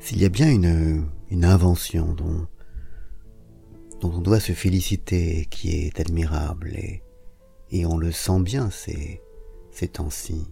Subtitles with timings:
[0.00, 2.46] s'il y a bien une, invention dont,
[4.02, 7.02] on doit se féliciter, qui est admirable, et,
[7.70, 9.20] et on le sent bien ces,
[9.70, 10.46] ces temps-ci,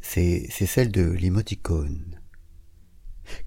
[0.00, 2.20] c'est, celle de l'imoticône.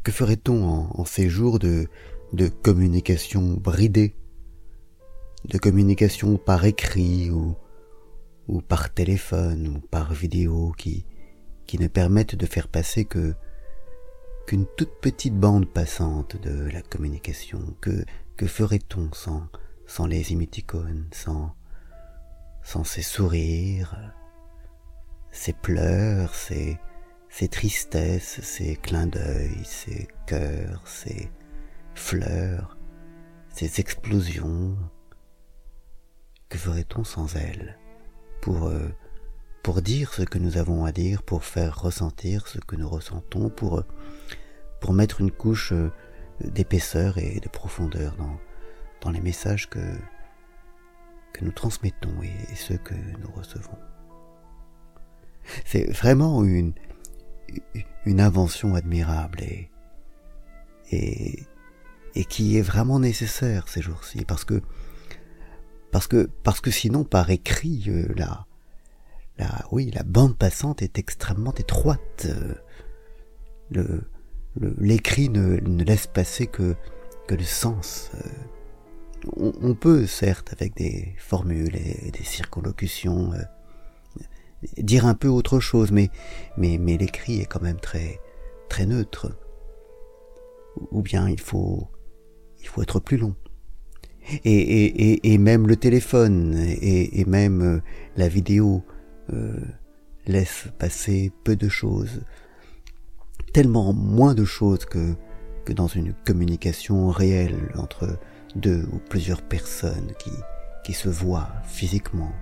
[0.04, 1.88] Que ferait-on en, ces jours de,
[2.34, 4.16] de communication bridée,
[5.44, 7.56] de communication par écrit ou,
[8.62, 11.06] par téléphone ou par vidéo qui
[11.78, 13.36] ne permettent de faire passer que
[14.46, 17.76] qu'une toute petite bande passante de la communication.
[17.82, 18.06] Que,
[18.38, 19.48] que ferait-on sans,
[19.88, 21.56] sans les émoticônes, sans,
[22.64, 24.14] sans ces sourires,
[25.32, 26.78] ces pleurs, ces,
[27.30, 31.30] ces tristesses, ces clins d'œil, ces cœurs, ces
[31.96, 32.78] fleurs,
[33.50, 34.78] ces explosions?
[36.50, 37.78] Que ferait-on sans elles?
[38.42, 38.90] Pour euh,
[39.66, 43.50] pour dire ce que nous avons à dire, pour faire ressentir ce que nous ressentons,
[43.50, 43.82] pour,
[44.86, 45.92] pour mettre une couche euh,
[46.44, 48.38] d'épaisseur et de profondeur dans,
[49.02, 49.80] dans les messages que,
[51.34, 53.80] que nous transmettons et, ceux que nous recevons.
[55.66, 56.74] C'est vraiment une,
[58.06, 59.72] une invention admirable et,
[60.92, 61.40] et,
[62.14, 64.62] et qui est vraiment nécessaire ces jours-ci parce que
[65.92, 68.46] parce que parce que sinon par écrit euh, la,
[69.72, 72.28] oui, la bande passante est extrêmement étroite.
[73.72, 74.04] Le,
[74.78, 76.76] l'écrit ne, laisse passer que,
[77.30, 78.12] le sens.
[79.38, 83.42] On, on, peut, certes, avec des formules et des circonlocutions, euh,
[84.78, 86.10] dire un peu autre chose, mais,
[86.58, 88.20] mais, l'écrit est quand même très,
[88.70, 89.32] très neutre.
[90.92, 91.90] Ou bien il faut,
[92.82, 93.36] être plus long.
[94.44, 97.80] Et, et, même le téléphone et, même euh,
[98.18, 98.84] la vidéo
[99.32, 99.60] euh,
[100.26, 102.22] laisse passer peu de choses,
[103.56, 105.16] tellement moins de choses que,
[105.64, 108.20] que dans une communication réelle entre
[108.58, 110.32] deux ou plusieurs personnes qui,
[110.84, 112.34] qui se voient physiquement.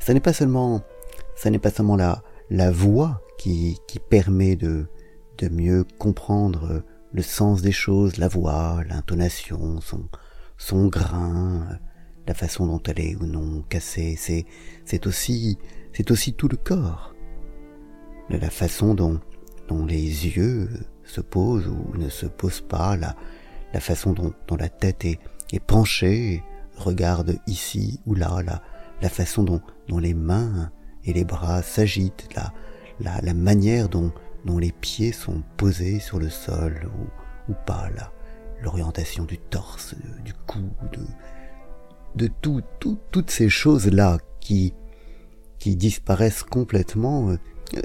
[0.00, 0.82] Ça n'est pas seulement,
[1.36, 4.88] ça n'est pas seulement la, la voix qui, qui permet de,
[5.38, 10.08] de mieux comprendre le sens des choses, la voix, l'intonation, son,
[10.56, 11.68] son grain,
[12.26, 14.44] la façon dont elle est ou non cassée, c'est,
[14.84, 15.56] c'est aussi,
[15.92, 17.14] c'est aussi tout le corps.
[18.30, 19.20] La façon dont,
[19.68, 20.68] dont les yeux
[21.04, 23.16] se posent ou ne se posent pas, la,
[23.72, 25.18] la façon dont, dont la tête est,
[25.52, 26.42] est penchée,
[26.76, 28.62] regarde ici ou là, la,
[29.00, 30.70] la façon dont, dont les mains
[31.04, 32.52] et les bras s'agitent, la,
[33.00, 34.12] la, la manière dont,
[34.44, 38.12] dont les pieds sont posés sur le sol ou, ou pas, là,
[38.62, 39.94] l'orientation du torse,
[40.24, 40.58] du cou,
[40.92, 42.62] de, de tout,
[43.10, 44.74] toutes ces choses-là qui,
[45.58, 47.36] qui disparaissent complètement, euh,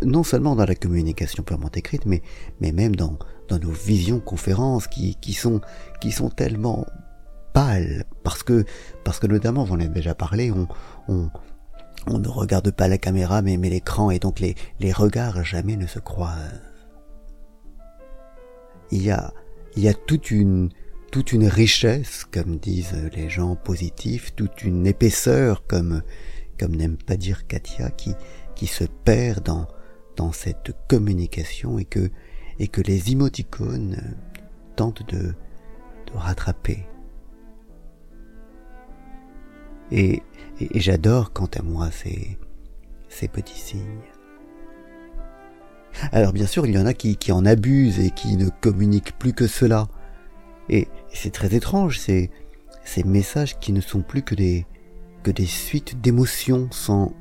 [0.03, 2.21] non seulement dans la communication purement écrite, mais,
[2.61, 3.17] mais même dans,
[3.47, 5.61] dans nos visions conférences qui, qui, sont,
[6.01, 6.85] qui sont tellement
[7.53, 8.66] pâles, parce que,
[9.03, 10.67] parce que notamment, j'en ai déjà parlé, on,
[11.07, 11.29] on,
[12.07, 15.75] on ne regarde pas la caméra, mais, mais l'écran, et donc les, les regards jamais
[15.75, 16.61] ne se croisent.
[18.91, 19.33] Il y a,
[19.75, 20.69] il y a toute une,
[21.11, 26.01] toute une richesse, comme disent les gens positifs, toute une épaisseur, comme,
[26.59, 28.13] comme n'aime pas dire Katia, qui,
[28.55, 29.67] qui se perd dans,
[30.15, 32.09] dans cette communication et que,
[32.59, 34.15] et que les émoticônes
[34.75, 35.33] tentent de,
[36.07, 36.85] de rattraper.
[39.91, 40.23] Et,
[40.59, 42.37] et, j'adore quant à moi ces,
[43.09, 44.01] ces petits signes.
[46.11, 49.17] Alors bien sûr, il y en a qui, qui en abusent et qui ne communiquent
[49.19, 49.87] plus que cela.
[50.69, 52.31] Et c'est très étrange, ces,
[52.83, 54.65] ces messages qui ne sont plus que des,
[55.23, 57.13] que des suites d'émotions sans,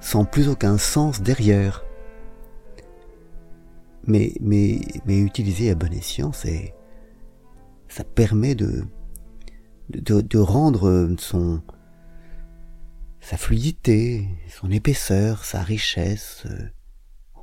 [0.00, 1.84] sans plus aucun sens derrière.
[4.06, 6.74] Mais, mais, mais utilisé à bon escient, c'est,
[7.88, 8.84] ça permet de,
[9.90, 11.62] de, de rendre son,
[13.20, 16.68] sa fluidité, son épaisseur, sa richesse, euh,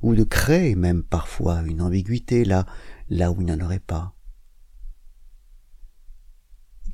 [0.02, 2.66] ou de créer même parfois une ambiguïté là,
[3.10, 4.17] là où il n'y en aurait pas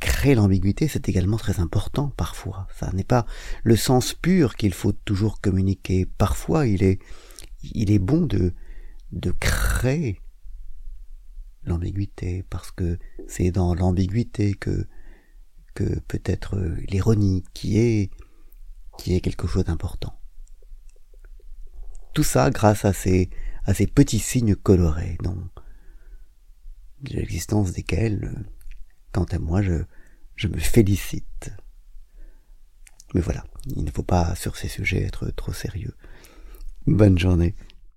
[0.04, 2.68] créer l'ambiguïté, c'est également très important parfois.
[2.76, 3.26] Ça n'est pas
[3.64, 6.06] le sens pur qu'il faut toujours communiquer.
[6.06, 7.00] Parfois, il est,
[7.64, 8.54] il est bon de,
[9.14, 10.20] de créer
[11.64, 14.88] l'ambiguïté parce que c'est dans l'ambiguïté que,
[15.74, 16.60] que peut être
[16.90, 18.12] l'ironie qui est,
[18.98, 20.20] qui est quelque chose d'important.
[22.14, 23.30] Tout ça grâce à ces,
[23.64, 25.50] à ces petits signes colorés dont
[27.04, 28.46] l'existence desquels
[29.14, 31.52] Quant à moi, je, me félicite.
[33.14, 33.46] Mais voilà,
[33.76, 35.96] il ne faut pas sur ces sujets être trop sérieux.
[36.88, 37.56] Bonne journée.